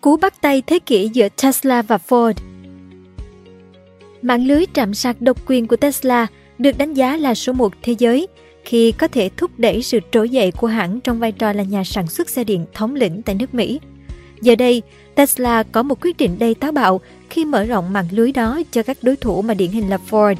Cú 0.00 0.16
bắt 0.16 0.40
tay 0.40 0.62
thế 0.66 0.78
kỷ 0.78 1.08
giữa 1.12 1.28
Tesla 1.42 1.82
và 1.82 1.98
Ford 2.08 2.32
Mạng 4.22 4.46
lưới 4.46 4.64
trạm 4.74 4.94
sạc 4.94 5.20
độc 5.20 5.36
quyền 5.46 5.66
của 5.66 5.76
Tesla 5.76 6.26
được 6.58 6.78
đánh 6.78 6.94
giá 6.94 7.16
là 7.16 7.34
số 7.34 7.52
một 7.52 7.72
thế 7.82 7.94
giới 7.98 8.28
khi 8.64 8.92
có 8.92 9.08
thể 9.08 9.30
thúc 9.36 9.50
đẩy 9.56 9.82
sự 9.82 9.98
trỗi 10.10 10.28
dậy 10.28 10.50
của 10.50 10.66
hãng 10.66 11.00
trong 11.00 11.18
vai 11.18 11.32
trò 11.32 11.52
là 11.52 11.62
nhà 11.62 11.84
sản 11.84 12.06
xuất 12.08 12.28
xe 12.28 12.44
điện 12.44 12.66
thống 12.74 12.94
lĩnh 12.94 13.22
tại 13.22 13.34
nước 13.34 13.54
Mỹ. 13.54 13.80
Giờ 14.40 14.54
đây, 14.56 14.82
Tesla 15.14 15.62
có 15.62 15.82
một 15.82 15.98
quyết 16.04 16.16
định 16.16 16.38
đầy 16.38 16.54
táo 16.54 16.72
bạo 16.72 17.00
khi 17.30 17.44
mở 17.44 17.64
rộng 17.64 17.92
mạng 17.92 18.08
lưới 18.10 18.32
đó 18.32 18.60
cho 18.70 18.82
các 18.82 18.98
đối 19.02 19.16
thủ 19.16 19.42
mà 19.42 19.54
điển 19.54 19.70
hình 19.70 19.90
là 19.90 19.98
Ford. 20.10 20.34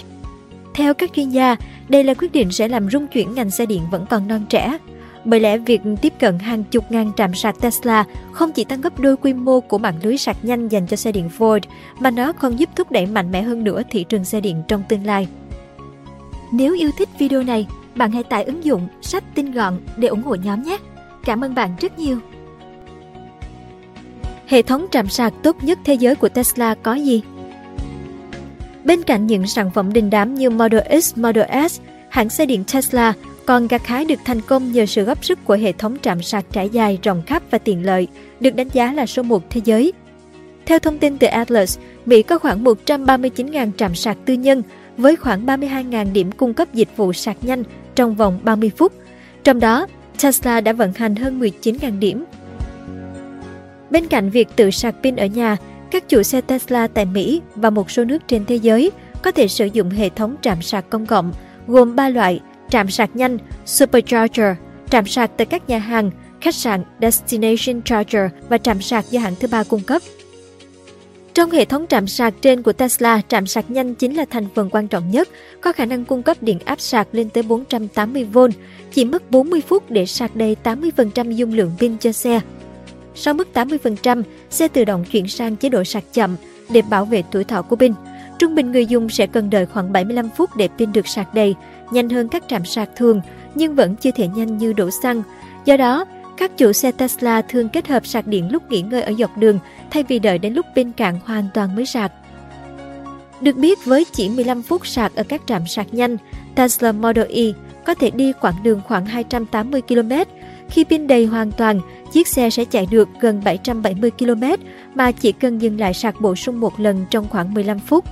Theo 0.75 0.95
các 0.95 1.11
chuyên 1.15 1.31
gia, 1.31 1.57
đây 1.89 2.05
là 2.05 2.15
quyết 2.15 2.33
định 2.33 2.53
sẽ 2.53 2.69
làm 2.69 2.91
rung 2.91 3.07
chuyển 3.07 3.35
ngành 3.35 3.51
xe 3.51 3.67
điện 3.67 3.83
vẫn 3.91 4.07
còn 4.11 4.29
non 4.29 4.47
trẻ. 4.49 4.79
Bởi 5.25 5.41
lẽ 5.41 5.59
việc 5.59 5.80
tiếp 6.03 6.12
cận 6.19 6.39
hàng 6.39 6.64
chục 6.64 6.93
ngàn 6.93 7.12
trạm 7.16 7.34
sạc 7.34 7.61
Tesla 7.61 8.05
không 8.32 8.53
chỉ 8.53 8.64
tăng 8.64 8.80
gấp 8.80 9.01
đôi 9.01 9.16
quy 9.16 9.33
mô 9.33 9.61
của 9.61 9.79
mạng 9.79 9.98
lưới 10.02 10.19
sạc 10.19 10.37
nhanh 10.45 10.69
dành 10.69 10.87
cho 10.87 10.96
xe 10.96 11.12
điện 11.12 11.30
Ford, 11.38 11.60
mà 11.98 12.10
nó 12.10 12.33
còn 12.33 12.56
giúp 12.56 12.70
thúc 12.77 12.91
đẩy 12.91 13.06
mạnh 13.06 13.30
mẽ 13.30 13.43
hơn 13.43 13.65
nữa 13.65 13.83
thị 13.91 14.05
trường 14.05 14.24
xe 14.24 14.41
điện 14.41 14.62
trong 14.69 14.83
tương 14.88 15.07
lai. 15.07 15.29
Nếu 16.52 16.74
yêu 16.74 16.91
thích 16.98 17.09
video 17.19 17.43
này, 17.43 17.66
bạn 17.95 18.12
hãy 18.12 18.24
tải 18.24 18.45
ứng 18.45 18.65
dụng 18.65 18.88
sách 19.02 19.24
tin 19.34 19.52
gọn 19.52 19.79
để 19.96 20.09
ủng 20.09 20.23
hộ 20.23 20.34
nhóm 20.34 20.62
nhé. 20.62 20.79
Cảm 21.24 21.45
ơn 21.45 21.55
bạn 21.55 21.71
rất 21.80 21.98
nhiều. 21.98 22.19
Hệ 24.46 24.62
thống 24.62 24.87
trạm 24.91 25.09
sạc 25.09 25.32
tốt 25.43 25.57
nhất 25.62 25.79
thế 25.85 25.95
giới 25.95 26.15
của 26.15 26.29
Tesla 26.29 26.74
có 26.74 26.95
gì? 26.95 27.23
Bên 28.85 29.02
cạnh 29.02 29.27
những 29.27 29.46
sản 29.46 29.71
phẩm 29.71 29.93
đình 29.93 30.10
đám 30.10 30.35
như 30.35 30.51
Model 30.51 31.01
X, 31.01 31.19
Model 31.19 31.69
S, 31.69 31.80
hãng 32.09 32.29
xe 32.29 32.46
điện 32.46 32.65
Tesla 32.73 33.15
còn 33.48 33.69
gặt 33.69 33.87
hái 33.87 34.05
được 34.05 34.20
thành 34.25 34.41
công 34.41 34.73
nhờ 34.73 34.87
sự 34.87 35.05
góp 35.05 35.25
sức 35.25 35.38
của 35.45 35.55
hệ 35.55 35.73
thống 35.73 35.97
trạm 36.02 36.23
sạc 36.23 36.45
trải 36.52 36.69
dài, 36.69 36.98
rộng 37.02 37.23
khắp 37.27 37.43
và 37.51 37.59
tiện 37.59 37.87
lợi, 37.87 38.09
được 38.41 38.55
đánh 38.57 38.69
giá 38.73 38.93
là 38.93 39.07
số 39.07 39.23
1 39.23 39.51
thế 39.51 39.61
giới. 39.65 39.93
Theo 40.66 40.79
thông 40.79 40.98
tin 40.98 41.19
từ 41.19 41.27
Atlas, 41.27 41.79
Mỹ 42.07 42.23
có 42.23 42.38
khoảng 42.38 42.65
139.000 42.65 43.71
trạm 43.76 43.95
sạc 43.95 44.16
tư 44.24 44.35
nhân 44.35 44.63
với 44.96 45.16
khoảng 45.16 45.46
32.000 45.46 46.13
điểm 46.13 46.32
cung 46.32 46.54
cấp 46.54 46.74
dịch 46.74 46.88
vụ 46.96 47.13
sạc 47.13 47.37
nhanh 47.43 47.63
trong 47.95 48.15
vòng 48.15 48.41
30 48.43 48.71
phút. 48.76 48.93
Trong 49.45 49.60
đó, 49.60 49.87
Tesla 50.23 50.60
đã 50.60 50.73
vận 50.73 50.93
hành 50.93 51.16
hơn 51.16 51.41
19.000 51.41 51.99
điểm. 51.99 52.24
Bên 53.91 54.07
cạnh 54.07 54.30
việc 54.30 54.49
tự 54.57 54.71
sạc 54.71 54.95
pin 55.02 55.16
ở 55.16 55.26
nhà, 55.26 55.57
các 55.91 56.09
chủ 56.09 56.23
xe 56.23 56.41
Tesla 56.41 56.87
tại 56.87 57.04
Mỹ 57.04 57.43
và 57.54 57.71
một 57.71 57.91
số 57.91 58.04
nước 58.04 58.23
trên 58.29 58.45
thế 58.46 58.57
giới 58.57 58.91
có 59.23 59.30
thể 59.30 59.49
sử 59.49 59.66
dụng 59.66 59.91
hệ 59.91 60.09
thống 60.09 60.37
trạm 60.43 60.63
sạc 60.63 60.91
công 60.91 61.07
cộng 61.07 61.32
gồm 61.66 61.96
3 61.96 62.09
loại 62.09 62.41
trạm 62.71 62.91
sạc 62.91 63.16
nhanh 63.16 63.38
Supercharger, 63.66 64.56
trạm 64.91 65.06
sạc 65.06 65.31
tại 65.37 65.47
các 65.47 65.69
nhà 65.69 65.78
hàng, 65.78 66.11
khách 66.41 66.55
sạn 66.55 66.84
Destination 67.00 67.83
Charger 67.83 68.31
và 68.49 68.59
trạm 68.59 68.81
sạc 68.81 69.05
do 69.10 69.21
hãng 69.21 69.34
thứ 69.41 69.49
ba 69.49 69.65
cung 69.65 69.83
cấp. 69.83 70.03
Trong 71.34 71.50
hệ 71.50 71.65
thống 71.65 71.87
trạm 71.88 72.06
sạc 72.06 72.34
trên 72.41 72.62
của 72.62 72.72
Tesla, 72.72 73.21
trạm 73.28 73.47
sạc 73.47 73.71
nhanh 73.71 73.94
chính 73.94 74.16
là 74.16 74.25
thành 74.31 74.47
phần 74.55 74.71
quan 74.71 74.88
trọng 74.88 75.10
nhất, 75.10 75.28
có 75.60 75.72
khả 75.72 75.84
năng 75.84 76.05
cung 76.05 76.22
cấp 76.22 76.37
điện 76.41 76.59
áp 76.65 76.81
sạc 76.81 77.09
lên 77.12 77.31
tới 77.31 77.43
480V, 77.43 78.50
chỉ 78.93 79.05
mất 79.05 79.31
40 79.31 79.60
phút 79.60 79.91
để 79.91 80.06
sạc 80.06 80.37
đầy 80.37 80.56
80% 80.65 81.31
dung 81.31 81.53
lượng 81.53 81.72
pin 81.78 81.99
cho 81.99 82.12
xe. 82.12 82.41
Sau 83.15 83.34
mức 83.34 83.49
80%, 83.55 84.22
xe 84.50 84.69
tự 84.69 84.84
động 84.84 85.05
chuyển 85.12 85.28
sang 85.28 85.56
chế 85.56 85.69
độ 85.69 85.84
sạc 85.84 86.05
chậm 86.12 86.37
để 86.69 86.82
bảo 86.82 87.05
vệ 87.05 87.22
tuổi 87.31 87.44
thọ 87.44 87.62
của 87.62 87.77
pin. 87.77 87.93
Trung 88.39 88.55
bình 88.55 88.72
người 88.72 88.87
dùng 88.87 89.09
sẽ 89.09 89.27
cần 89.27 89.50
đợi 89.50 89.67
khoảng 89.67 89.93
75 89.93 90.31
phút 90.37 90.56
để 90.56 90.69
pin 90.78 90.93
được 90.93 91.09
sạc 91.09 91.34
đầy, 91.34 91.55
nhanh 91.91 92.09
hơn 92.09 92.28
các 92.28 92.44
trạm 92.49 92.65
sạc 92.65 92.89
thường 92.97 93.21
nhưng 93.55 93.75
vẫn 93.75 93.97
chưa 93.97 94.11
thể 94.11 94.28
nhanh 94.28 94.59
như 94.59 94.72
đổ 94.72 94.91
xăng. 95.03 95.22
Do 95.65 95.77
đó, 95.77 96.05
các 96.37 96.56
chủ 96.56 96.72
xe 96.72 96.93
Tesla 96.93 97.43
thường 97.43 97.69
kết 97.69 97.89
hợp 97.89 98.06
sạc 98.06 98.27
điện 98.27 98.53
lúc 98.53 98.62
nghỉ 98.71 98.83
ngơi 98.83 99.03
ở 99.03 99.12
dọc 99.19 99.39
đường 99.39 99.59
thay 99.91 100.03
vì 100.03 100.19
đợi 100.19 100.39
đến 100.39 100.55
lúc 100.55 100.66
pin 100.75 100.93
cạn 100.93 101.19
hoàn 101.25 101.49
toàn 101.55 101.77
mới 101.77 101.87
sạc. 101.87 102.12
Được 103.41 103.56
biết 103.56 103.84
với 103.84 104.05
chỉ 104.12 104.28
15 104.28 104.62
phút 104.62 104.87
sạc 104.87 105.15
ở 105.15 105.22
các 105.22 105.43
trạm 105.47 105.66
sạc 105.66 105.94
nhanh, 105.94 106.16
Tesla 106.55 106.93
Model 106.93 107.27
E 107.32 107.43
có 107.87 107.94
thể 107.94 108.10
đi 108.10 108.32
quãng 108.41 108.62
đường 108.62 108.81
khoảng 108.88 109.06
280 109.06 109.82
km. 109.82 110.12
Khi 110.69 110.84
pin 110.84 111.06
đầy 111.06 111.27
hoàn 111.27 111.53
toàn, 111.53 111.81
chiếc 112.12 112.28
xe 112.28 112.50
sẽ 112.50 112.65
chạy 112.65 112.87
được 112.91 113.09
gần 113.21 113.41
770 113.44 114.10
km 114.10 114.44
mà 114.94 115.12
chỉ 115.12 115.32
cần 115.32 115.62
dừng 115.62 115.81
lại 115.81 115.94
sạc 115.94 116.21
bổ 116.21 116.34
sung 116.34 116.60
một 116.60 116.81
lần 116.81 117.04
trong 117.10 117.28
khoảng 117.28 117.54
15 117.54 117.78
phút. 117.78 118.04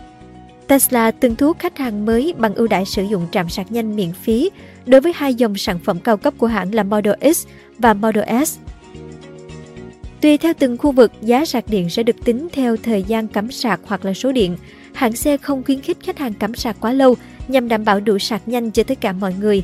Tesla 0.69 1.11
từng 1.11 1.37
thu 1.37 1.47
hút 1.47 1.59
khách 1.59 1.79
hàng 1.79 2.07
mới 2.07 2.35
bằng 2.39 2.55
ưu 2.55 2.67
đãi 2.67 2.85
sử 2.85 3.03
dụng 3.03 3.27
trạm 3.33 3.49
sạc 3.49 3.73
nhanh 3.73 3.97
miễn 3.97 4.13
phí 4.13 4.51
đối 4.87 5.01
với 5.01 5.13
hai 5.17 5.35
dòng 5.35 5.57
sản 5.57 5.79
phẩm 5.85 5.99
cao 6.01 6.17
cấp 6.17 6.35
của 6.39 6.47
hãng 6.47 6.75
là 6.75 6.83
Model 6.83 7.33
X 7.35 7.47
và 7.79 7.95
Model 7.95 8.45
S. 8.45 8.59
Tùy 10.21 10.39
theo 10.39 10.53
từng 10.59 10.79
khu 10.79 10.93
vực, 10.93 11.13
giá 11.23 11.45
sạc 11.45 11.65
điện 11.69 11.91
sẽ 11.91 12.03
được 12.03 12.25
tính 12.25 12.49
theo 12.53 12.77
thời 12.77 13.03
gian 13.03 13.29
cắm 13.29 13.51
sạc 13.51 13.81
hoặc 13.85 14.05
là 14.05 14.15
số 14.15 14.33
điện. 14.33 14.57
Hãng 14.93 15.13
xe 15.13 15.37
không 15.37 15.63
khuyến 15.65 15.81
khích 15.81 15.97
khách 16.03 16.19
hàng 16.19 16.35
cắm 16.35 16.55
sạc 16.55 16.77
quá 16.81 16.93
lâu 16.93 17.15
nhằm 17.49 17.69
đảm 17.69 17.85
bảo 17.85 18.01
đủ 18.01 18.19
sạc 18.19 18.49
nhanh 18.49 18.71
cho 18.71 18.83
tất 18.83 19.01
cả 19.01 19.13
mọi 19.13 19.35
người. 19.41 19.63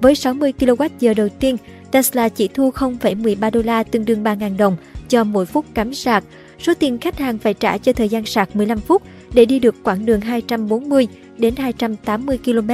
Với 0.00 0.14
60 0.14 0.52
kWh 0.58 1.14
đầu 1.14 1.28
tiên, 1.28 1.56
Tesla 1.90 2.28
chỉ 2.28 2.48
thu 2.48 2.70
0,13 2.70 3.50
đô 3.50 3.62
la 3.62 3.82
tương 3.82 4.04
đương 4.04 4.24
3.000 4.24 4.56
đồng 4.56 4.76
cho 5.08 5.24
mỗi 5.24 5.46
phút 5.46 5.64
cắm 5.74 5.94
sạc. 5.94 6.24
Số 6.62 6.74
tiền 6.74 6.98
khách 6.98 7.18
hàng 7.18 7.38
phải 7.38 7.54
trả 7.54 7.78
cho 7.78 7.92
thời 7.92 8.08
gian 8.08 8.26
sạc 8.26 8.56
15 8.56 8.80
phút 8.80 9.02
để 9.34 9.44
đi 9.44 9.58
được 9.58 9.74
quãng 9.82 10.06
đường 10.06 10.20
240 10.20 11.08
đến 11.38 11.56
280 11.56 12.38
km 12.44 12.70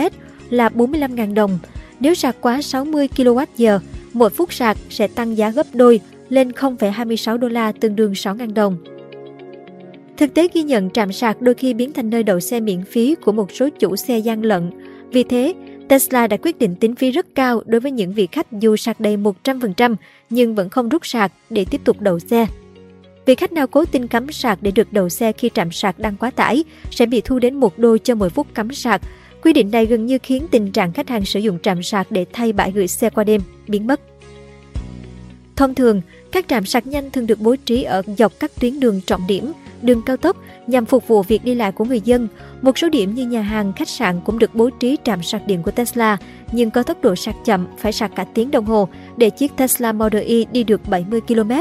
là 0.51 0.69
45.000 0.69 1.35
đồng. 1.35 1.59
Nếu 2.01 2.15
sạc 2.15 2.37
quá 2.41 2.63
60 2.63 3.09
kWh, 3.17 3.79
mỗi 4.13 4.31
phút 4.31 4.53
sạc 4.53 4.77
sẽ 4.91 5.09
tăng 5.09 5.37
giá 5.37 5.51
gấp 5.51 5.67
đôi 5.73 6.01
lên 6.29 6.51
0,26 6.51 7.39
đô 7.39 7.49
la 7.49 7.73
tương 7.73 7.97
đương 7.97 8.13
6.000 8.13 8.55
đồng. 8.55 8.77
Thực 10.17 10.35
tế 10.35 10.49
ghi 10.55 10.63
nhận 10.63 10.91
trạm 10.91 11.13
sạc 11.13 11.41
đôi 11.41 11.55
khi 11.55 11.75
biến 11.75 11.93
thành 11.93 12.11
nơi 12.11 12.23
đậu 12.23 12.41
xe 12.41 12.61
miễn 12.61 12.85
phí 12.85 13.15
của 13.15 13.33
một 13.33 13.53
số 13.53 13.69
chủ 13.79 13.97
xe 13.97 14.19
gian 14.19 14.45
lận. 14.45 14.71
Vì 15.11 15.23
thế, 15.23 15.55
Tesla 15.89 16.27
đã 16.27 16.37
quyết 16.37 16.59
định 16.59 16.75
tính 16.75 16.95
phí 16.95 17.11
rất 17.11 17.27
cao 17.35 17.63
đối 17.67 17.81
với 17.81 17.93
những 17.93 18.13
vị 18.13 18.29
khách 18.33 18.53
dù 18.53 18.77
sạc 18.77 19.01
đầy 19.01 19.17
100% 19.17 19.95
nhưng 20.31 20.55
vẫn 20.55 20.69
không 20.69 20.89
rút 20.89 21.07
sạc 21.07 21.33
để 21.51 21.65
tiếp 21.71 21.81
tục 21.85 22.01
đậu 22.01 22.19
xe. 22.19 22.47
Vị 23.27 23.35
khách 23.35 23.53
nào 23.53 23.67
cố 23.67 23.85
tình 23.85 24.09
cắm 24.09 24.33
sạc 24.33 24.59
để 24.63 24.71
được 24.71 24.93
đậu 24.93 25.09
xe 25.09 25.33
khi 25.33 25.51
trạm 25.55 25.73
sạc 25.73 25.99
đang 25.99 26.17
quá 26.17 26.31
tải 26.31 26.65
sẽ 26.91 27.07
bị 27.07 27.21
thu 27.21 27.39
đến 27.39 27.55
một 27.55 27.79
đô 27.79 27.99
cho 27.99 28.15
mỗi 28.15 28.31
phút 28.31 28.47
cắm 28.55 28.73
sạc. 28.73 29.03
Quy 29.43 29.53
định 29.53 29.71
này 29.71 29.87
gần 29.87 30.07
như 30.07 30.19
khiến 30.23 30.47
tình 30.51 30.73
trạng 30.73 30.93
khách 30.93 31.09
hàng 31.09 31.25
sử 31.25 31.41
dụng 31.41 31.59
trạm 31.63 31.83
sạc 31.83 32.11
để 32.11 32.27
thay 32.33 32.53
bãi 32.53 32.73
gửi 32.73 32.89
xe 32.89 33.11
qua 33.11 33.25
đêm 33.25 33.41
biến 33.69 33.87
mất. 33.87 34.01
Thông 35.57 35.75
thường, 35.75 36.01
các 36.33 36.49
trạm 36.49 36.67
sạc 36.67 36.87
nhanh 36.87 37.11
thường 37.11 37.27
được 37.27 37.41
bố 37.41 37.57
trí 37.57 37.83
ở 37.83 38.03
dọc 38.19 38.33
các 38.39 38.51
tuyến 38.61 38.81
đường 38.81 39.01
trọng 39.07 39.27
điểm, 39.27 39.53
đường 39.83 40.03
cao 40.07 40.17
tốc 40.17 40.37
nhằm 40.67 40.87
phục 40.87 41.09
vụ 41.09 41.23
việc 41.23 41.45
đi 41.45 41.55
lại 41.55 41.73
của 41.73 41.85
người 41.85 42.01
dân. 42.01 42.29
Một 42.63 42.79
số 42.79 42.89
điểm 42.89 43.15
như 43.15 43.27
nhà 43.27 43.43
hàng, 43.43 43.73
khách 43.73 43.89
sạn 43.89 44.21
cũng 44.25 44.39
được 44.39 44.55
bố 44.55 44.71
trí 44.71 44.97
trạm 45.05 45.23
sạc 45.23 45.47
điện 45.47 45.63
của 45.63 45.71
Tesla, 45.71 46.17
nhưng 46.53 46.71
có 46.71 46.83
tốc 46.83 47.03
độ 47.03 47.17
sạc 47.17 47.35
chậm, 47.45 47.67
phải 47.79 47.93
sạc 47.93 48.11
cả 48.17 48.25
tiếng 48.35 48.51
đồng 48.51 48.65
hồ 48.65 48.89
để 49.17 49.31
chiếc 49.31 49.57
Tesla 49.57 49.93
Model 49.93 50.23
Y 50.23 50.45
đi 50.45 50.65
được 50.65 50.81
70 50.89 51.21
km. 51.21 51.53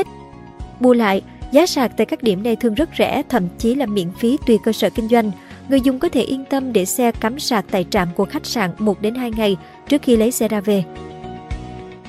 Bù 0.80 0.94
lại, 0.94 1.22
giá 1.52 1.66
sạc 1.66 1.92
tại 1.98 2.06
các 2.06 2.24
điểm 2.24 2.44
này 2.44 2.56
thường 2.56 2.74
rất 2.74 2.90
rẻ, 2.98 3.24
thậm 3.30 3.48
chí 3.58 3.76
là 3.76 3.86
miễn 3.86 4.08
phí 4.20 4.38
tùy 4.48 4.58
cơ 4.64 4.72
sở 4.72 4.90
kinh 4.90 5.08
doanh. 5.08 5.32
Người 5.70 5.82
dùng 5.82 6.00
có 6.00 6.10
thể 6.10 6.22
yên 6.22 6.46
tâm 6.46 6.74
để 6.74 6.86
xe 6.86 7.12
cắm 7.12 7.40
sạc 7.40 7.66
tại 7.72 7.86
trạm 7.90 8.10
của 8.16 8.26
khách 8.26 8.46
sạn 8.46 8.72
1 8.80 9.02
đến 9.02 9.16
2 9.16 9.32
ngày 9.32 9.58
trước 9.90 10.02
khi 10.02 10.18
lấy 10.18 10.32
xe 10.32 10.48
ra 10.48 10.62
về. 10.62 10.84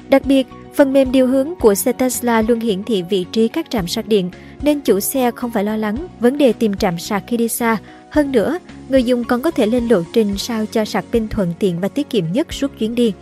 Đặc 0.08 0.22
biệt, 0.26 0.46
Phần 0.76 0.92
mềm 0.92 1.12
điều 1.12 1.26
hướng 1.26 1.54
của 1.60 1.74
xe 1.74 1.92
Tesla 1.92 2.42
luôn 2.42 2.60
hiển 2.60 2.84
thị 2.84 3.02
vị 3.02 3.26
trí 3.32 3.48
các 3.48 3.66
trạm 3.70 3.88
sạc 3.88 4.08
điện, 4.08 4.30
nên 4.62 4.80
chủ 4.80 5.00
xe 5.00 5.30
không 5.30 5.50
phải 5.50 5.64
lo 5.64 5.76
lắng 5.76 5.96
vấn 6.20 6.38
đề 6.38 6.52
tìm 6.52 6.76
trạm 6.76 6.98
sạc 6.98 7.24
khi 7.26 7.36
đi 7.36 7.48
xa. 7.48 7.76
Hơn 8.10 8.32
nữa, 8.32 8.58
người 8.88 9.04
dùng 9.04 9.24
còn 9.24 9.42
có 9.42 9.50
thể 9.50 9.66
lên 9.66 9.88
lộ 9.88 10.02
trình 10.12 10.38
sao 10.38 10.66
cho 10.66 10.84
sạc 10.84 11.04
pin 11.12 11.28
thuận 11.28 11.52
tiện 11.58 11.80
và 11.80 11.88
tiết 11.88 12.10
kiệm 12.10 12.24
nhất 12.32 12.52
suốt 12.52 12.78
chuyến 12.78 12.94
đi. 12.94 13.12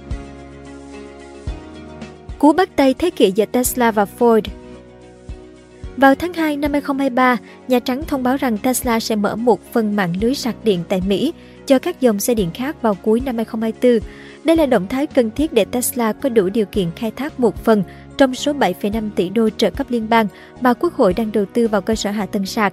Cú 2.39 2.53
bắt 2.53 2.77
tay 2.77 2.95
thế 2.95 3.11
kỷ 3.11 3.31
giữa 3.31 3.45
Tesla 3.45 3.91
và 3.91 4.07
Ford 4.19 4.43
vào 5.97 6.15
tháng 6.15 6.33
2 6.33 6.57
năm 6.57 6.73
2023, 6.73 7.39
Nhà 7.69 7.81
Trắng 7.81 8.03
thông 8.07 8.23
báo 8.23 8.37
rằng 8.37 8.59
Tesla 8.59 9.01
sẽ 9.01 9.17
mở 9.17 9.37
một 9.37 9.73
phần 9.73 9.97
mạng 9.97 10.15
lưới 10.21 10.35
sạc 10.35 10.55
điện 10.65 10.85
tại 10.89 11.03
Mỹ 11.07 11.33
cho 11.67 11.79
các 11.79 12.01
dòng 12.01 12.21
xe 12.21 12.35
điện 12.35 12.51
khác 12.55 12.83
vào 12.83 12.95
cuối 12.95 13.21
năm 13.21 13.37
2024. 13.37 14.11
Đây 14.45 14.57
là 14.57 14.67
động 14.67 14.87
thái 14.87 15.07
cần 15.07 15.31
thiết 15.31 15.53
để 15.53 15.65
Tesla 15.65 16.13
có 16.13 16.29
đủ 16.29 16.49
điều 16.49 16.67
kiện 16.67 16.91
khai 16.97 17.11
thác 17.11 17.41
một 17.41 17.65
phần 17.65 17.83
trong 18.17 18.35
số 18.35 18.53
7,5 18.53 19.11
tỷ 19.17 19.29
đô 19.29 19.49
trợ 19.51 19.71
cấp 19.71 19.87
liên 19.91 20.09
bang 20.09 20.27
mà 20.61 20.75
Quốc 20.75 20.95
hội 20.95 21.15
đang 21.15 21.33
đầu 21.33 21.45
tư 21.53 21.69
vào 21.69 21.81
cơ 21.81 21.95
sở 21.95 22.11
hạ 22.11 22.27
tầng 22.27 22.47
sạc. 22.47 22.73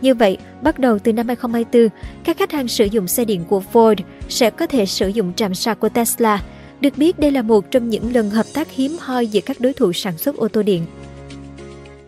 Như 0.00 0.14
vậy, 0.14 0.38
bắt 0.62 0.78
đầu 0.78 0.98
từ 0.98 1.12
năm 1.12 1.26
2024, 1.26 1.88
các 2.24 2.38
khách 2.38 2.52
hàng 2.52 2.68
sử 2.68 2.84
dụng 2.84 3.08
xe 3.08 3.24
điện 3.24 3.44
của 3.48 3.62
Ford 3.72 3.96
sẽ 4.28 4.50
có 4.50 4.66
thể 4.66 4.86
sử 4.86 5.08
dụng 5.08 5.32
trạm 5.34 5.54
sạc 5.54 5.80
của 5.80 5.88
Tesla. 5.88 6.42
Được 6.80 6.96
biết 6.96 7.18
đây 7.18 7.30
là 7.30 7.42
một 7.42 7.70
trong 7.70 7.88
những 7.88 8.14
lần 8.14 8.30
hợp 8.30 8.46
tác 8.54 8.70
hiếm 8.70 8.96
hoi 9.00 9.26
giữa 9.26 9.40
các 9.46 9.60
đối 9.60 9.72
thủ 9.72 9.92
sản 9.92 10.18
xuất 10.18 10.36
ô 10.36 10.48
tô 10.48 10.62
điện. 10.62 10.86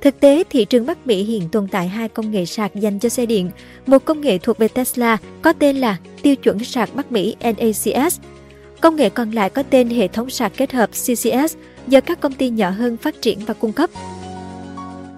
Thực 0.02 0.20
tế, 0.20 0.44
thị 0.50 0.64
trường 0.64 0.86
Bắc 0.86 1.06
Mỹ 1.06 1.22
hiện 1.22 1.48
tồn 1.48 1.68
tại 1.68 1.88
hai 1.88 2.08
công 2.08 2.30
nghệ 2.30 2.46
sạc 2.46 2.74
dành 2.74 2.98
cho 2.98 3.08
xe 3.08 3.26
điện. 3.26 3.50
Một 3.86 4.04
công 4.04 4.20
nghệ 4.20 4.38
thuộc 4.38 4.58
về 4.58 4.68
Tesla 4.68 5.18
có 5.42 5.52
tên 5.52 5.76
là 5.76 5.96
tiêu 6.22 6.36
chuẩn 6.36 6.64
sạc 6.64 6.94
Bắc 6.94 7.12
Mỹ 7.12 7.36
NACS. 7.40 8.20
Công 8.80 8.96
nghệ 8.96 9.08
còn 9.10 9.30
lại 9.30 9.50
có 9.50 9.62
tên 9.62 9.90
hệ 9.90 10.08
thống 10.08 10.30
sạc 10.30 10.52
kết 10.56 10.72
hợp 10.72 10.90
CCS 10.90 11.56
do 11.86 12.00
các 12.00 12.20
công 12.20 12.32
ty 12.32 12.50
nhỏ 12.50 12.70
hơn 12.70 12.96
phát 12.96 13.22
triển 13.22 13.38
và 13.46 13.54
cung 13.54 13.72
cấp. 13.72 13.90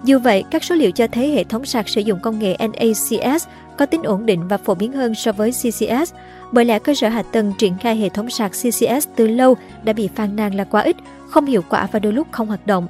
Dù 0.03 0.19
vậy, 0.19 0.43
các 0.51 0.63
số 0.63 0.75
liệu 0.75 0.91
cho 0.91 1.07
thấy 1.07 1.31
hệ 1.31 1.43
thống 1.43 1.65
sạc 1.65 1.89
sử 1.89 2.01
dụng 2.01 2.19
công 2.23 2.39
nghệ 2.39 2.57
NACS 2.59 3.47
có 3.77 3.85
tính 3.85 4.03
ổn 4.03 4.25
định 4.25 4.47
và 4.47 4.57
phổ 4.57 4.75
biến 4.75 4.91
hơn 4.91 5.15
so 5.15 5.31
với 5.31 5.51
CCS, 5.51 6.13
bởi 6.51 6.65
lẽ 6.65 6.79
cơ 6.79 6.93
sở 6.95 7.09
hạ 7.09 7.23
tầng 7.23 7.53
triển 7.57 7.73
khai 7.81 7.95
hệ 7.95 8.09
thống 8.09 8.29
sạc 8.29 8.51
CCS 8.51 9.07
từ 9.15 9.27
lâu 9.27 9.57
đã 9.83 9.93
bị 9.93 10.09
phàn 10.15 10.35
nàn 10.35 10.55
là 10.55 10.63
quá 10.63 10.81
ít, 10.81 10.95
không 11.29 11.45
hiệu 11.45 11.61
quả 11.69 11.87
và 11.91 11.99
đôi 11.99 12.13
lúc 12.13 12.27
không 12.31 12.47
hoạt 12.47 12.67
động. 12.67 12.87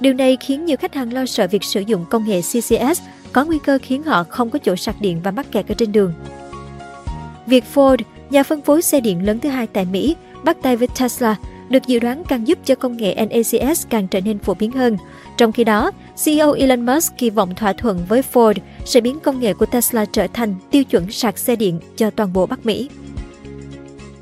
Điều 0.00 0.14
này 0.14 0.36
khiến 0.40 0.64
nhiều 0.64 0.76
khách 0.76 0.94
hàng 0.94 1.12
lo 1.12 1.26
sợ 1.26 1.46
việc 1.46 1.64
sử 1.64 1.80
dụng 1.80 2.04
công 2.10 2.28
nghệ 2.28 2.40
CCS 2.40 3.02
có 3.32 3.44
nguy 3.44 3.58
cơ 3.64 3.78
khiến 3.82 4.02
họ 4.02 4.24
không 4.24 4.50
có 4.50 4.58
chỗ 4.58 4.76
sạc 4.76 5.00
điện 5.00 5.20
và 5.24 5.30
mắc 5.30 5.46
kẹt 5.52 5.68
ở 5.68 5.74
trên 5.74 5.92
đường. 5.92 6.12
Việc 7.46 7.64
Ford, 7.74 7.96
nhà 8.30 8.42
phân 8.42 8.62
phối 8.62 8.82
xe 8.82 9.00
điện 9.00 9.26
lớn 9.26 9.38
thứ 9.38 9.48
hai 9.48 9.66
tại 9.66 9.84
Mỹ, 9.84 10.16
bắt 10.44 10.56
tay 10.62 10.76
với 10.76 10.88
Tesla 10.88 11.36
được 11.68 11.86
dự 11.86 11.98
đoán 11.98 12.22
càng 12.28 12.48
giúp 12.48 12.58
cho 12.64 12.74
công 12.74 12.96
nghệ 12.96 13.14
NACS 13.14 13.86
càng 13.90 14.08
trở 14.08 14.20
nên 14.20 14.38
phổ 14.38 14.54
biến 14.54 14.72
hơn. 14.72 14.96
Trong 15.36 15.52
khi 15.52 15.64
đó, 15.64 15.90
CEO 16.24 16.52
Elon 16.52 16.86
Musk 16.86 17.16
kỳ 17.18 17.30
vọng 17.30 17.54
thỏa 17.54 17.72
thuận 17.72 18.00
với 18.08 18.22
Ford 18.32 18.54
sẽ 18.84 19.00
biến 19.00 19.20
công 19.20 19.40
nghệ 19.40 19.54
của 19.54 19.66
Tesla 19.66 20.04
trở 20.04 20.26
thành 20.32 20.54
tiêu 20.70 20.84
chuẩn 20.84 21.10
sạc 21.10 21.38
xe 21.38 21.56
điện 21.56 21.80
cho 21.96 22.10
toàn 22.10 22.32
bộ 22.32 22.46
Bắc 22.46 22.66
Mỹ. 22.66 22.88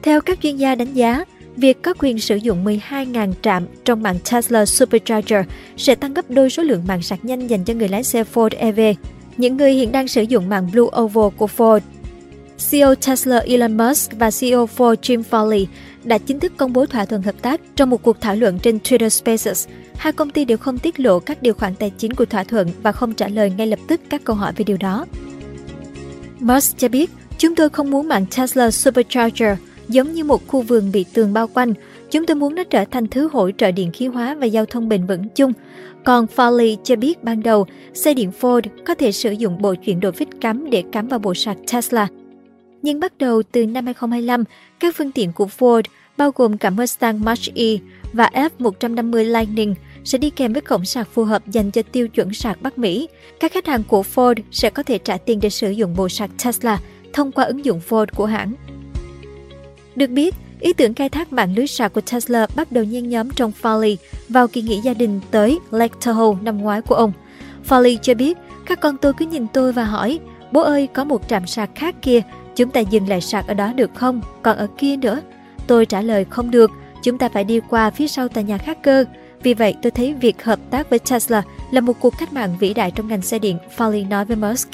Theo 0.02 0.20
các 0.20 0.38
chuyên 0.43 0.56
gia 0.56 0.75
đánh 0.75 0.94
giá, 0.94 1.25
việc 1.56 1.82
có 1.82 1.94
quyền 1.99 2.19
sử 2.19 2.37
dụng 2.37 2.64
12.000 2.64 3.32
trạm 3.43 3.67
trong 3.85 4.02
mạng 4.02 4.19
Tesla 4.31 4.67
Supercharger 4.67 5.44
sẽ 5.76 5.94
tăng 5.94 6.14
gấp 6.14 6.31
đôi 6.31 6.50
số 6.50 6.62
lượng 6.62 6.82
mạng 6.87 7.02
sạc 7.02 7.25
nhanh 7.25 7.47
dành 7.47 7.64
cho 7.64 7.75
người 7.75 7.88
lái 7.88 8.05
xe 8.05 8.25
Ford 8.35 8.50
EV. 8.58 8.81
Những 9.37 9.56
người 9.56 9.73
hiện 9.73 9.93
đang 9.93 10.08
sử 10.08 10.23
dụng 10.23 10.49
mạng 10.49 10.69
Blue 10.73 11.00
Oval 11.00 11.29
của 11.37 11.49
Ford 11.56 11.81
CEO 12.70 12.94
Tesla 12.94 13.38
Elon 13.38 13.76
Musk 13.76 14.12
và 14.19 14.31
CEO 14.41 14.69
Ford 14.76 14.94
Jim 14.94 15.23
Farley 15.31 15.67
đã 16.05 16.19
chính 16.19 16.41
thức 16.41 16.52
công 16.56 16.73
bố 16.73 16.87
thỏa 16.87 17.05
thuận 17.05 17.23
hợp 17.23 17.43
tác 17.43 17.61
trong 17.76 17.91
một 17.91 18.02
cuộc 18.02 18.20
thảo 18.20 18.35
luận 18.35 18.58
trên 18.58 18.79
Twitter 18.79 19.08
Spaces. 19.08 19.69
Hai 19.97 20.12
công 20.12 20.31
ty 20.31 20.44
đều 20.44 20.58
không 20.58 20.79
tiết 20.79 21.00
lộ 21.00 21.19
các 21.19 21.43
điều 21.43 21.55
khoản 21.55 21.75
tài 21.75 21.91
chính 21.91 22.14
của 22.14 22.25
thỏa 22.25 22.44
thuận 22.44 22.69
và 22.82 22.93
không 22.93 23.14
trả 23.14 23.29
lời 23.29 23.50
ngay 23.50 23.67
lập 23.67 23.79
tức 23.88 24.00
các 24.11 24.25
câu 24.25 24.37
hỏi 24.37 24.52
về 24.56 24.64
điều 24.64 24.76
đó. 24.76 25.06
Musk 26.41 26.79
cho 26.79 26.88
biết, 26.88 27.11
chúng 27.38 27.55
tôi 27.55 27.69
không 27.69 27.91
muốn 27.91 28.08
mạng 28.08 28.26
Tesla 28.37 28.70
Supercharger 28.70 29.58
giống 29.90 30.12
như 30.12 30.25
một 30.25 30.46
khu 30.46 30.62
vườn 30.62 30.92
bị 30.92 31.04
tường 31.14 31.32
bao 31.32 31.48
quanh. 31.48 31.75
Chúng 32.10 32.26
tôi 32.26 32.34
muốn 32.34 32.54
nó 32.54 32.64
trở 32.64 32.84
thành 32.84 33.06
thứ 33.06 33.28
hỗ 33.32 33.50
trợ 33.50 33.70
điện 33.70 33.92
khí 33.92 34.06
hóa 34.06 34.34
và 34.34 34.46
giao 34.46 34.66
thông 34.66 34.88
bền 34.88 35.06
vững 35.06 35.28
chung. 35.34 35.52
Còn 36.04 36.26
Farley 36.37 36.76
cho 36.84 36.96
biết 36.96 37.25
ban 37.25 37.42
đầu, 37.42 37.66
xe 37.94 38.14
điện 38.14 38.31
Ford 38.40 38.62
có 38.84 38.94
thể 38.94 39.12
sử 39.12 39.32
dụng 39.32 39.62
bộ 39.62 39.75
chuyển 39.75 40.00
đổi 40.00 40.12
vít 40.12 40.28
cắm 40.40 40.70
để 40.70 40.84
cắm 40.92 41.08
vào 41.08 41.19
bộ 41.19 41.34
sạc 41.34 41.56
Tesla– 41.72 42.08
nhưng 42.82 43.00
bắt 43.00 43.19
đầu 43.19 43.42
từ 43.52 43.66
năm 43.66 43.87
2025, 43.87 44.44
các 44.81 44.96
phương 44.96 45.12
tiện 45.12 45.32
của 45.32 45.48
Ford, 45.58 45.82
bao 46.16 46.31
gồm 46.34 46.58
cả 46.58 46.70
Mustang 46.70 47.20
Mach-E 47.20 47.78
và 48.12 48.31
F150 48.34 49.25
Lightning, 49.25 49.75
sẽ 50.04 50.19
đi 50.19 50.31
kèm 50.31 50.52
với 50.52 50.62
cổng 50.62 50.84
sạc 50.84 51.08
phù 51.08 51.25
hợp 51.25 51.46
dành 51.46 51.70
cho 51.70 51.82
tiêu 51.82 52.08
chuẩn 52.08 52.32
sạc 52.34 52.62
Bắc 52.62 52.78
Mỹ. 52.78 53.08
Các 53.40 53.52
khách 53.52 53.66
hàng 53.66 53.82
của 53.88 54.04
Ford 54.14 54.34
sẽ 54.50 54.70
có 54.70 54.82
thể 54.82 54.98
trả 54.98 55.16
tiền 55.16 55.40
để 55.40 55.50
sử 55.50 55.70
dụng 55.70 55.96
bộ 55.96 56.08
sạc 56.08 56.31
Tesla 56.44 56.78
thông 57.12 57.32
qua 57.32 57.44
ứng 57.44 57.64
dụng 57.64 57.81
Ford 57.88 58.06
của 58.14 58.26
hãng. 58.26 58.54
Được 59.96 60.10
biết, 60.10 60.34
ý 60.60 60.72
tưởng 60.72 60.94
khai 60.94 61.08
thác 61.08 61.32
mạng 61.32 61.54
lưới 61.56 61.66
sạc 61.66 61.92
của 61.92 62.00
Tesla 62.00 62.46
bắt 62.54 62.72
đầu 62.72 62.84
nhen 62.84 63.08
nhóm 63.08 63.31
trong 63.31 63.52
Farley 63.62 63.96
vào 64.28 64.48
kỳ 64.48 64.62
nghỉ 64.62 64.81
gia 64.81 64.94
đình 64.94 65.20
tới 65.31 65.58
Lake 65.70 65.94
Tahoe 66.04 66.37
năm 66.42 66.58
ngoái 66.58 66.82
của 66.82 66.94
ông. 66.94 67.12
Farley 67.69 67.96
cho 68.02 68.14
biết, 68.14 68.38
các 68.66 68.81
con 68.81 68.96
tôi 68.96 69.12
cứ 69.12 69.26
nhìn 69.26 69.46
tôi 69.52 69.72
và 69.72 69.84
hỏi, 69.84 70.19
bố 70.52 70.60
ơi 70.60 70.88
có 70.94 71.04
một 71.04 71.28
trạm 71.28 71.46
sạc 71.46 71.70
khác 71.75 71.94
kia 72.02 72.22
Chúng 72.60 72.70
ta 72.70 72.81
dừng 72.81 73.08
lại 73.08 73.20
sạc 73.20 73.46
ở 73.46 73.54
đó 73.54 73.72
được 73.72 73.90
không? 73.94 74.20
Còn 74.42 74.56
ở 74.56 74.66
kia 74.78 74.96
nữa? 74.96 75.20
Tôi 75.66 75.87
trả 75.87 76.00
lời 76.00 76.25
không 76.31 76.50
được, 76.50 76.70
chúng 77.02 77.19
ta 77.19 77.28
phải 77.28 77.44
đi 77.44 77.60
qua 77.69 77.90
phía 77.90 78.08
sau 78.08 78.28
tòa 78.28 78.42
nhà 78.42 78.58
khác 78.58 78.78
cơ. 78.82 79.04
Vì 79.42 79.54
vậy, 79.54 79.75
tôi 79.82 79.90
thấy 79.90 80.14
việc 80.14 80.44
hợp 80.44 80.58
tác 80.70 80.90
với 80.90 80.98
Tesla 80.98 81.42
là 81.72 81.81
một 81.81 82.00
cuộc 82.00 82.14
cách 82.19 82.32
mạng 82.32 82.56
vĩ 82.60 82.75
đại 82.75 82.90
trong 82.90 83.08
ngành 83.08 83.22
xe 83.22 83.38
điện, 83.38 83.58
Farley 83.76 84.08
nói 84.08 84.25
với 84.25 84.37
Musk. 84.37 84.69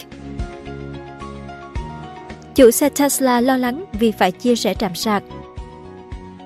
Chủ 2.56 2.70
xe 2.70 2.88
Tesla 2.88 3.40
lo 3.40 3.56
lắng 3.56 3.84
vì 3.92 4.12
phải 4.12 4.32
chia 4.32 4.56
sẻ 4.56 4.74
trạm 4.74 4.94
sạc. 4.94 5.22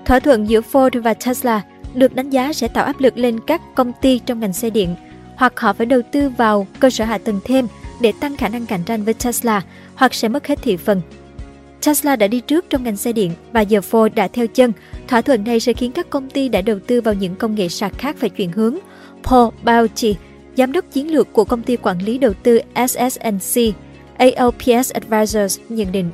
Thỏa 0.05 0.21
thuận 0.21 0.49
giữa 0.49 0.61
Ford 0.73 1.03
và 1.03 1.15
Tesla 1.15 1.63
được 1.95 2.15
đánh 2.15 2.31
giá 2.31 2.53
sẽ 2.53 2.69
tạo 2.69 2.85
áp 2.85 3.01
lực 3.01 3.19
lên 3.19 3.41
các 3.47 3.61
công 3.75 3.93
ty 4.01 4.19
trong 4.19 4.41
ngành 4.41 4.53
xe 4.53 4.71
điện, 4.71 4.95
hoặc 5.37 5.61
họ 5.61 5.73
phải 5.73 5.87
đầu 5.87 6.01
tư 6.13 6.29
vào 6.29 6.67
cơ 6.81 6.91
sở 6.91 7.05
hạ 7.05 7.19
tầng 7.19 7.41
thêm 7.45 7.67
để 8.01 8.13
tăng 8.21 8.37
khả 8.37 8.49
năng 8.49 8.67
cạnh 8.67 8.83
tranh 8.87 9.05
với 9.05 9.15
Tesla, 9.15 9.63
hoặc 9.95 10.15
sẽ 10.15 10.29
mất 10.29 10.47
hết 10.47 10.63
thị 10.63 10.77
phần 10.77 11.01
Tesla 11.87 12.17
đã 12.17 12.27
đi 12.27 12.41
trước 12.41 12.65
trong 12.71 12.85
ngành 12.85 12.97
xe 12.97 13.13
điện 13.13 13.33
và 13.53 13.61
giờ 13.61 13.81
Ford 13.91 14.09
đã 14.15 14.29
theo 14.29 14.47
chân. 14.47 14.73
Thỏa 15.09 15.21
thuận 15.21 15.45
này 15.45 15.61
sẽ 15.61 15.73
khiến 15.73 15.93
các 15.93 16.11
công 16.11 16.31
ty 16.31 16.49
đã 16.49 16.61
đầu 16.61 16.79
tư 16.87 17.01
vào 17.01 17.15
những 17.15 17.37
công 17.37 17.55
nghệ 17.55 17.69
sạc 17.69 17.99
khác 17.99 18.17
phải 18.19 18.31
chuyển 18.31 18.53
hướng. 18.53 18.79
Paul 19.23 19.55
Bauchi, 19.63 20.17
giám 20.57 20.73
đốc 20.73 20.85
chiến 20.93 21.13
lược 21.13 21.33
của 21.33 21.45
công 21.45 21.63
ty 21.63 21.77
quản 21.77 21.99
lý 21.99 22.19
đầu 22.19 22.33
tư 22.43 22.61
SSNC. 22.89 23.75
ALPS 24.21 24.93
Advisors 24.93 25.61
nhận 25.69 25.93
định. 25.93 26.11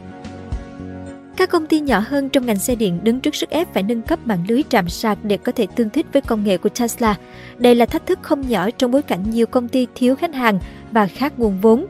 Các 1.37 1.51
công 1.51 1.67
ty 1.67 1.81
nhỏ 1.81 2.03
hơn 2.07 2.29
trong 2.29 2.47
ngành 2.47 2.59
xe 2.59 2.75
điện 2.75 3.01
đứng 3.03 3.21
trước 3.21 3.35
sức 3.35 3.51
ép 3.51 3.75
phải 3.75 3.83
nâng 3.83 4.03
cấp 4.03 4.19
mạng 4.25 4.45
lưới 4.49 4.63
trạm 4.69 4.89
sạc 4.89 5.19
để 5.23 5.37
có 5.37 5.53
thể 5.53 5.67
tương 5.77 5.91
thích 5.91 6.07
với 6.13 6.23
công 6.23 6.45
nghệ 6.45 6.59
của 6.59 6.69
Tesla. 6.69 7.17
Đây 7.59 7.75
là 7.75 7.87
thách 7.87 8.07
thức 8.07 8.19
không 8.23 8.49
nhỏ 8.49 8.71
trong 8.71 8.91
bối 8.91 9.03
cảnh 9.03 9.31
nhiều 9.31 9.47
công 9.47 9.69
ty 9.69 9.87
thiếu 9.95 10.17
khách 10.17 10.35
hàng 10.35 10.59
và 10.93 11.07
khác 11.07 11.33
nguồn 11.37 11.61
vốn. 11.61 11.87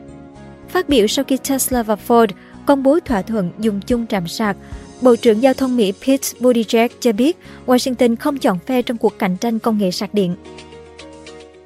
Phát 0.69 0.89
biểu 0.89 1.07
sau 1.07 1.25
khi 1.25 1.37
Tesla 1.49 1.83
và 1.83 1.95
Ford 2.07 2.27
công 2.65 2.83
bố 2.83 2.99
thỏa 2.99 3.21
thuận 3.21 3.51
dùng 3.59 3.79
chung 3.81 4.07
trạm 4.07 4.27
sạc, 4.27 4.57
Bộ 5.01 5.15
trưởng 5.15 5.41
Giao 5.41 5.53
thông 5.53 5.77
Mỹ 5.77 5.93
Pete 6.07 6.27
Buttigieg 6.39 6.87
cho 6.99 7.11
biết 7.11 7.37
Washington 7.65 8.15
không 8.19 8.37
chọn 8.37 8.59
phe 8.59 8.81
trong 8.81 8.97
cuộc 8.97 9.19
cạnh 9.19 9.37
tranh 9.37 9.59
công 9.59 9.77
nghệ 9.77 9.91
sạc 9.91 10.13
điện. 10.13 10.35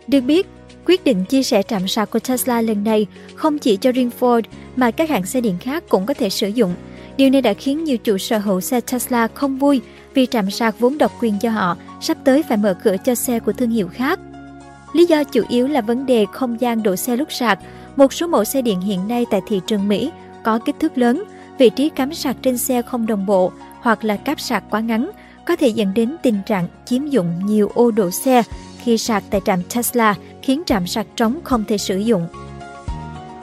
Được 0.08 0.22
biết, 0.22 0.48
quyết 0.86 1.04
định 1.04 1.26
chia 1.26 1.44
sẻ 1.44 1.64
trạm 1.64 1.88
sạc 1.88 2.12
của 2.12 2.20
Tesla 2.20 2.62
lần 2.62 2.84
này 2.84 3.08
không 3.36 3.58
chỉ 3.58 3.78
cho 3.78 3.92
riêng 3.92 4.10
Ford 4.20 4.42
mà 4.76 4.92
các 4.92 5.10
hãng 5.10 5.26
xe 5.26 5.42
điện 5.42 5.58
khác 5.60 5.84
cũng 5.90 6.06
có 6.06 6.14
thể 6.14 6.30
sử 6.30 6.48
dụng. 6.48 6.74
Điều 7.18 7.30
này 7.30 7.42
đã 7.42 7.54
khiến 7.54 7.84
nhiều 7.84 7.98
chủ 7.98 8.18
sở 8.18 8.38
hữu 8.38 8.62
xe 8.62 8.82
Tesla 8.82 9.28
không 9.28 9.58
vui 9.58 9.82
vì 10.14 10.26
trạm 10.26 10.52
sạc 10.52 10.80
vốn 10.80 10.98
độc 10.98 11.12
quyền 11.22 11.40
cho 11.40 11.50
họ 11.50 11.78
sắp 12.02 12.18
tới 12.24 12.44
phải 12.44 12.58
mở 12.58 12.74
cửa 12.84 12.96
cho 13.06 13.16
xe 13.16 13.40
của 13.40 13.54
thương 13.54 13.70
hiệu 13.70 13.88
khác. 13.88 14.20
Lý 14.94 15.06
do 15.06 15.24
chủ 15.24 15.44
yếu 15.50 15.68
là 15.68 15.82
vấn 15.82 16.06
đề 16.06 16.26
không 16.34 16.62
gian 16.62 16.84
đổ 16.84 16.96
xe 16.96 17.16
lúc 17.16 17.32
sạc. 17.32 17.60
Một 17.96 18.14
số 18.14 18.28
mẫu 18.28 18.44
xe 18.44 18.62
điện 18.62 18.82
hiện 18.82 19.08
nay 19.08 19.26
tại 19.32 19.42
thị 19.48 19.62
trường 19.68 19.88
Mỹ 19.88 20.12
có 20.44 20.60
kích 20.60 20.76
thước 20.80 20.98
lớn, 20.98 21.24
vị 21.58 21.70
trí 21.70 21.90
cắm 21.90 22.14
sạc 22.14 22.36
trên 22.42 22.58
xe 22.58 22.82
không 22.82 23.08
đồng 23.08 23.26
bộ 23.26 23.52
hoặc 23.82 24.04
là 24.04 24.16
cáp 24.16 24.40
sạc 24.40 24.64
quá 24.70 24.80
ngắn, 24.80 25.12
có 25.46 25.56
thể 25.56 25.68
dẫn 25.68 25.94
đến 25.94 26.16
tình 26.24 26.42
trạng 26.46 26.68
chiếm 26.86 27.08
dụng 27.08 27.46
nhiều 27.46 27.72
ô 27.74 27.92
đổ 27.92 28.12
xe 28.12 28.44
khi 28.84 28.98
sạc 28.98 29.24
tại 29.30 29.42
trạm 29.46 29.60
Tesla 29.76 30.16
khiến 30.42 30.62
trạm 30.66 30.88
sạc 30.88 31.08
trống 31.16 31.40
không 31.44 31.64
thể 31.68 31.78
sử 31.78 31.98
dụng. 31.98 32.28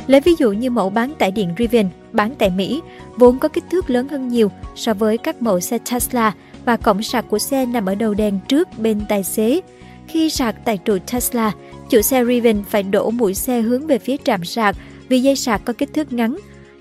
Lấy 0.07 0.21
ví 0.21 0.33
dụ 0.39 0.53
như 0.53 0.71
mẫu 0.71 0.91
bán 0.91 1.13
tại 1.19 1.31
điện 1.31 1.55
Rivian 1.59 1.89
bán 2.13 2.35
tại 2.39 2.51
Mỹ, 2.51 2.81
vốn 3.17 3.39
có 3.39 3.49
kích 3.49 3.65
thước 3.71 3.91
lớn 3.91 4.09
hơn 4.09 4.29
nhiều 4.29 4.51
so 4.75 4.95
với 4.95 5.19
các 5.19 5.43
mẫu 5.43 5.61
xe 5.61 5.79
Tesla 5.91 6.35
và 6.65 6.77
cổng 6.77 7.03
sạc 7.03 7.25
của 7.29 7.39
xe 7.39 7.67
nằm 7.67 7.87
ở 7.87 7.95
đầu 7.95 8.15
đèn 8.15 8.39
trước 8.49 8.79
bên 8.79 9.01
tài 9.09 9.25
xế. 9.25 9.61
Khi 10.09 10.31
sạc 10.31 10.55
tại 10.65 10.79
trụ 10.79 10.99
Tesla, 11.13 11.53
chủ 11.91 12.01
xe 12.01 12.25
Rivian 12.25 12.65
phải 12.71 12.83
đổ 12.83 13.11
mũi 13.11 13.35
xe 13.35 13.61
hướng 13.61 13.87
về 13.87 13.99
phía 13.99 14.17
trạm 14.25 14.45
sạc 14.45 14.77
vì 15.09 15.23
dây 15.23 15.37
sạc 15.37 15.65
có 15.65 15.73
kích 15.73 15.95
thước 15.95 16.13
ngắn, 16.13 16.37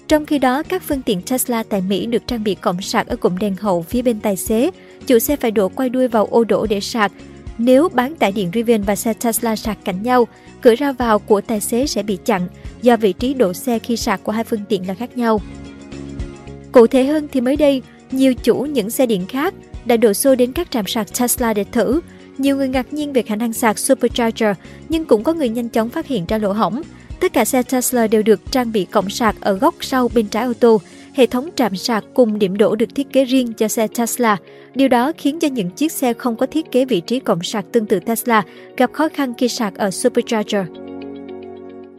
trong 0.07 0.25
khi 0.25 0.39
đó, 0.39 0.63
các 0.63 0.83
phương 0.83 1.01
tiện 1.01 1.21
Tesla 1.21 1.63
tại 1.63 1.81
Mỹ 1.81 2.05
được 2.05 2.27
trang 2.27 2.43
bị 2.43 2.55
cổng 2.55 2.81
sạc 2.81 3.07
ở 3.07 3.15
cụm 3.15 3.37
đèn 3.37 3.55
hậu 3.55 3.81
phía 3.81 4.01
bên 4.01 4.19
tài 4.19 4.35
xế. 4.35 4.71
Chủ 5.07 5.19
xe 5.19 5.35
phải 5.35 5.51
đổ 5.51 5.69
quay 5.69 5.89
đuôi 5.89 6.07
vào 6.07 6.25
ô 6.25 6.43
đổ 6.43 6.65
để 6.69 6.79
sạc. 6.79 7.11
Nếu 7.57 7.89
bán 7.89 8.15
tải 8.15 8.31
điện 8.31 8.51
Rivian 8.53 8.81
và 8.81 8.95
xe 8.95 9.13
Tesla 9.13 9.55
sạc 9.55 9.77
cạnh 9.85 10.03
nhau, 10.03 10.27
cửa 10.61 10.75
ra 10.75 10.91
vào 10.91 11.19
của 11.19 11.41
tài 11.41 11.61
xế 11.61 11.87
sẽ 11.87 12.03
bị 12.03 12.17
chặn 12.25 12.47
do 12.81 12.97
vị 12.97 13.13
trí 13.13 13.33
đổ 13.33 13.53
xe 13.53 13.79
khi 13.79 13.97
sạc 13.97 14.23
của 14.23 14.31
hai 14.31 14.43
phương 14.43 14.63
tiện 14.69 14.87
là 14.87 14.93
khác 14.93 15.17
nhau. 15.17 15.41
Cụ 16.71 16.87
thể 16.87 17.03
hơn 17.03 17.27
thì 17.31 17.41
mới 17.41 17.55
đây, 17.55 17.81
nhiều 18.11 18.33
chủ 18.33 18.55
những 18.55 18.89
xe 18.89 19.05
điện 19.05 19.25
khác 19.29 19.53
đã 19.85 19.97
đổ 19.97 20.13
xô 20.13 20.35
đến 20.35 20.51
các 20.51 20.71
trạm 20.71 20.87
sạc 20.87 21.07
Tesla 21.19 21.53
để 21.53 21.63
thử. 21.63 22.01
Nhiều 22.37 22.55
người 22.55 22.67
ngạc 22.67 22.93
nhiên 22.93 23.13
về 23.13 23.21
khả 23.21 23.35
năng 23.35 23.53
sạc 23.53 23.79
Supercharger, 23.79 24.57
nhưng 24.89 25.05
cũng 25.05 25.23
có 25.23 25.33
người 25.33 25.49
nhanh 25.49 25.69
chóng 25.69 25.89
phát 25.89 26.07
hiện 26.07 26.25
ra 26.25 26.37
lỗ 26.37 26.51
hỏng. 26.51 26.81
Tất 27.19 27.33
cả 27.33 27.45
xe 27.45 27.63
Tesla 27.63 28.07
đều 28.07 28.23
được 28.23 28.51
trang 28.51 28.71
bị 28.71 28.85
cổng 28.85 29.09
sạc 29.09 29.35
ở 29.41 29.53
góc 29.53 29.75
sau 29.81 30.09
bên 30.13 30.27
trái 30.27 30.45
ô 30.45 30.53
tô. 30.59 30.81
Hệ 31.17 31.25
thống 31.25 31.49
trạm 31.55 31.75
sạc 31.75 32.03
cùng 32.13 32.39
điểm 32.39 32.57
đổ 32.57 32.75
được 32.75 32.95
thiết 32.95 33.13
kế 33.13 33.25
riêng 33.25 33.53
cho 33.53 33.67
xe 33.67 33.87
Tesla. 33.87 34.37
Điều 34.75 34.87
đó 34.87 35.11
khiến 35.17 35.39
cho 35.39 35.47
những 35.47 35.69
chiếc 35.69 35.91
xe 35.91 36.13
không 36.13 36.35
có 36.35 36.45
thiết 36.45 36.71
kế 36.71 36.85
vị 36.85 37.01
trí 37.01 37.19
cổng 37.19 37.43
sạc 37.43 37.65
tương 37.71 37.85
tự 37.85 37.99
Tesla 37.99 38.43
gặp 38.77 38.93
khó 38.93 39.09
khăn 39.13 39.33
khi 39.37 39.47
sạc 39.47 39.75
ở 39.75 39.91
Supercharger. 39.91 40.65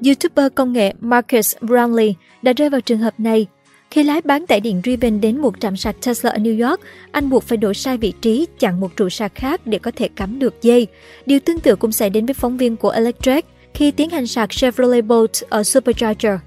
YouTuber 0.04 0.52
công 0.54 0.72
nghệ 0.72 0.92
Marcus 1.00 1.56
Brownlee 1.60 2.12
đã 2.42 2.52
rơi 2.52 2.70
vào 2.70 2.80
trường 2.80 2.98
hợp 2.98 3.20
này. 3.20 3.46
Khi 3.90 4.02
lái 4.02 4.20
bán 4.22 4.46
tải 4.46 4.60
điện 4.60 4.80
Rivian 4.84 5.20
đến 5.20 5.40
một 5.40 5.60
trạm 5.60 5.76
sạc 5.76 5.96
Tesla 6.06 6.30
ở 6.30 6.38
New 6.38 6.68
York, 6.68 6.80
anh 7.12 7.30
buộc 7.30 7.42
phải 7.42 7.58
đổi 7.58 7.74
sai 7.74 7.96
vị 7.96 8.12
trí, 8.20 8.46
chặn 8.58 8.80
một 8.80 8.96
trụ 8.96 9.08
sạc 9.08 9.34
khác 9.34 9.60
để 9.64 9.78
có 9.78 9.90
thể 9.96 10.08
cắm 10.08 10.38
được 10.38 10.62
dây. 10.62 10.86
Điều 11.26 11.40
tương 11.40 11.60
tự 11.60 11.76
cũng 11.76 11.92
xảy 11.92 12.10
đến 12.10 12.26
với 12.26 12.34
phóng 12.34 12.56
viên 12.56 12.76
của 12.76 12.90
Electrek 12.90 13.46
khi 13.74 13.90
tiến 13.90 14.10
hành 14.10 14.26
sạc 14.26 14.50
Chevrolet 14.50 15.04
Bolt 15.04 15.42
ở 15.48 15.62
Supercharger. 15.62 16.38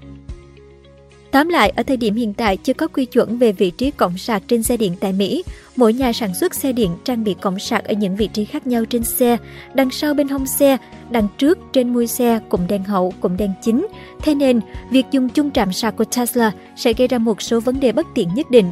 Tóm 1.32 1.48
lại, 1.48 1.72
ở 1.76 1.82
thời 1.82 1.96
điểm 1.96 2.14
hiện 2.14 2.34
tại 2.34 2.56
chưa 2.56 2.74
có 2.74 2.86
quy 2.86 3.04
chuẩn 3.04 3.38
về 3.38 3.52
vị 3.52 3.70
trí 3.70 3.90
cổng 3.90 4.18
sạc 4.18 4.42
trên 4.48 4.62
xe 4.62 4.76
điện 4.76 4.92
tại 5.00 5.12
Mỹ. 5.12 5.44
Mỗi 5.76 5.92
nhà 5.92 6.12
sản 6.12 6.34
xuất 6.34 6.54
xe 6.54 6.72
điện 6.72 6.90
trang 7.04 7.24
bị 7.24 7.34
cổng 7.34 7.58
sạc 7.58 7.84
ở 7.84 7.94
những 7.94 8.16
vị 8.16 8.28
trí 8.32 8.44
khác 8.44 8.66
nhau 8.66 8.84
trên 8.84 9.04
xe, 9.04 9.36
đằng 9.74 9.90
sau 9.90 10.14
bên 10.14 10.28
hông 10.28 10.46
xe, 10.46 10.76
đằng 11.10 11.28
trước 11.38 11.58
trên 11.72 11.92
mui 11.92 12.06
xe, 12.06 12.40
cụm 12.48 12.60
đèn 12.68 12.84
hậu, 12.84 13.12
cụm 13.20 13.36
đèn 13.36 13.50
chính. 13.62 13.86
Thế 14.20 14.34
nên, 14.34 14.60
việc 14.90 15.06
dùng 15.10 15.28
chung 15.28 15.50
trạm 15.50 15.72
sạc 15.72 15.96
của 15.96 16.04
Tesla 16.16 16.52
sẽ 16.76 16.92
gây 16.92 17.08
ra 17.08 17.18
một 17.18 17.42
số 17.42 17.60
vấn 17.60 17.80
đề 17.80 17.92
bất 17.92 18.06
tiện 18.14 18.28
nhất 18.34 18.50
định. 18.50 18.70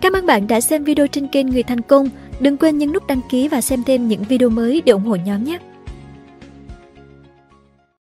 Cảm 0.00 0.12
ơn 0.12 0.26
bạn 0.26 0.46
đã 0.46 0.60
xem 0.60 0.84
video 0.84 1.06
trên 1.06 1.28
kênh 1.28 1.46
Người 1.46 1.62
Thành 1.62 1.80
Công. 1.80 2.08
Đừng 2.40 2.56
quên 2.56 2.78
nhấn 2.78 2.92
nút 2.92 3.06
đăng 3.06 3.20
ký 3.30 3.48
và 3.48 3.60
xem 3.60 3.82
thêm 3.82 4.08
những 4.08 4.24
video 4.24 4.48
mới 4.48 4.82
để 4.84 4.92
ủng 4.92 5.04
hộ 5.04 5.16
nhóm 5.16 5.44
nhé! 5.44 5.58